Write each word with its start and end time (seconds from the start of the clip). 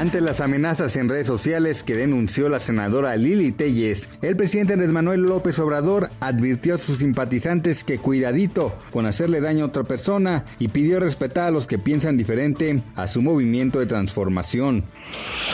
Ante 0.00 0.22
las 0.22 0.40
amenazas 0.40 0.96
en 0.96 1.10
redes 1.10 1.26
sociales 1.26 1.82
que 1.82 1.94
denunció 1.94 2.48
la 2.48 2.58
senadora 2.58 3.14
Lili 3.16 3.52
Telles, 3.52 4.08
el 4.22 4.34
presidente 4.34 4.72
Andrés 4.72 4.90
Manuel 4.92 5.20
López 5.20 5.58
Obrador 5.58 6.08
advirtió 6.20 6.76
a 6.76 6.78
sus 6.78 7.00
simpatizantes 7.00 7.84
que 7.84 7.98
cuidadito 7.98 8.72
con 8.92 9.04
hacerle 9.04 9.42
daño 9.42 9.64
a 9.64 9.68
otra 9.68 9.84
persona 9.84 10.46
y 10.58 10.68
pidió 10.68 11.00
respetar 11.00 11.48
a 11.48 11.50
los 11.50 11.66
que 11.66 11.78
piensan 11.78 12.16
diferente 12.16 12.82
a 12.96 13.08
su 13.08 13.20
movimiento 13.20 13.78
de 13.78 13.84
transformación. 13.84 14.84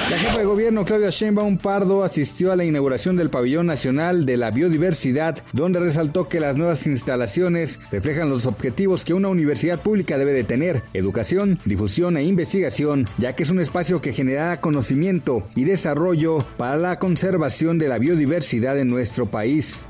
La 0.08 0.16
jefa 0.16 0.38
de 0.38 0.44
gobierno 0.44 0.84
Claudia 0.84 1.10
Sheinbaum 1.10 1.58
Pardo 1.58 2.04
asistió 2.04 2.52
a 2.52 2.56
la 2.56 2.64
inauguración 2.64 3.16
del 3.16 3.30
Pabellón 3.30 3.66
Nacional 3.66 4.26
de 4.26 4.36
la 4.36 4.52
Biodiversidad, 4.52 5.42
donde 5.54 5.80
resaltó 5.80 6.28
que 6.28 6.38
las 6.38 6.56
nuevas 6.56 6.86
instalaciones 6.86 7.80
reflejan 7.90 8.30
los 8.30 8.46
objetivos 8.46 9.04
que 9.04 9.12
una 9.12 9.26
universidad 9.26 9.80
pública 9.80 10.18
debe 10.18 10.34
de 10.34 10.44
tener, 10.44 10.84
educación, 10.92 11.58
difusión 11.64 12.16
e 12.16 12.22
investigación, 12.22 13.08
ya 13.18 13.34
que 13.34 13.42
es 13.42 13.50
un 13.50 13.58
espacio 13.58 14.00
que 14.00 14.12
genera 14.12 14.35
conocimiento 14.60 15.42
y 15.54 15.64
desarrollo 15.64 16.44
para 16.56 16.76
la 16.76 16.98
conservación 16.98 17.78
de 17.78 17.88
la 17.88 17.98
biodiversidad 17.98 18.78
en 18.78 18.88
nuestro 18.88 19.26
país. 19.26 19.86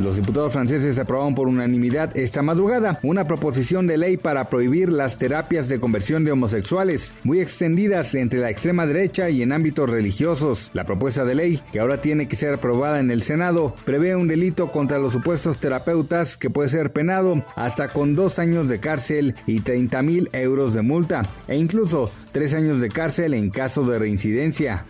Los 0.00 0.16
diputados 0.16 0.54
franceses 0.54 0.98
aprobaron 0.98 1.34
por 1.34 1.46
unanimidad 1.46 2.16
esta 2.16 2.40
madrugada 2.40 2.98
una 3.02 3.26
proposición 3.26 3.86
de 3.86 3.98
ley 3.98 4.16
para 4.16 4.48
prohibir 4.48 4.90
las 4.90 5.18
terapias 5.18 5.68
de 5.68 5.78
conversión 5.78 6.24
de 6.24 6.32
homosexuales, 6.32 7.14
muy 7.22 7.40
extendidas 7.40 8.14
entre 8.14 8.40
la 8.40 8.48
extrema 8.48 8.86
derecha 8.86 9.28
y 9.28 9.42
en 9.42 9.52
ámbitos 9.52 9.90
religiosos. 9.90 10.70
La 10.72 10.84
propuesta 10.84 11.26
de 11.26 11.34
ley, 11.34 11.60
que 11.70 11.80
ahora 11.80 12.00
tiene 12.00 12.28
que 12.28 12.36
ser 12.36 12.54
aprobada 12.54 12.98
en 12.98 13.10
el 13.10 13.22
Senado, 13.22 13.74
prevé 13.84 14.16
un 14.16 14.26
delito 14.26 14.70
contra 14.70 14.98
los 14.98 15.12
supuestos 15.12 15.58
terapeutas 15.58 16.38
que 16.38 16.48
puede 16.48 16.70
ser 16.70 16.92
penado 16.92 17.44
hasta 17.54 17.88
con 17.88 18.14
dos 18.14 18.38
años 18.38 18.70
de 18.70 18.80
cárcel 18.80 19.34
y 19.46 19.60
30 19.60 20.02
mil 20.02 20.30
euros 20.32 20.72
de 20.72 20.80
multa, 20.80 21.22
e 21.46 21.58
incluso 21.58 22.10
tres 22.32 22.54
años 22.54 22.80
de 22.80 22.88
cárcel 22.88 23.34
en 23.34 23.50
caso 23.50 23.84
de 23.84 23.98
reincidencia. 23.98 24.86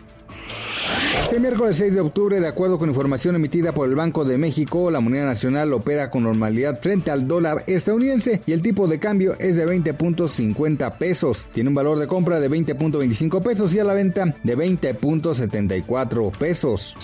Este 1.31 1.39
miércoles 1.39 1.77
6 1.77 1.95
de 1.95 2.01
octubre, 2.01 2.41
de 2.41 2.49
acuerdo 2.49 2.77
con 2.77 2.89
información 2.89 3.37
emitida 3.37 3.71
por 3.71 3.89
el 3.89 3.95
Banco 3.95 4.25
de 4.25 4.37
México, 4.37 4.91
la 4.91 4.99
moneda 4.99 5.27
nacional 5.27 5.73
opera 5.73 6.11
con 6.11 6.25
normalidad 6.25 6.81
frente 6.81 7.13
al 7.13 7.29
dólar 7.29 7.63
estadounidense 7.69 8.43
y 8.47 8.51
el 8.51 8.63
tipo 8.63 8.89
de 8.89 8.99
cambio 8.99 9.39
es 9.39 9.55
de 9.55 9.65
20.50 9.65 10.99
pesos. 10.99 11.47
Tiene 11.55 11.69
un 11.69 11.77
valor 11.77 12.01
de 12.01 12.09
compra 12.09 12.41
de 12.41 12.51
20.25 12.51 13.45
pesos 13.45 13.73
y 13.73 13.79
a 13.79 13.85
la 13.85 13.95
venta 13.95 14.35
de 14.43 14.59
20.74 14.59 16.37
pesos. 16.37 16.97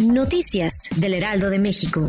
Noticias 0.00 0.88
del 0.96 1.12
Heraldo 1.12 1.50
de 1.50 1.58
México. 1.58 2.06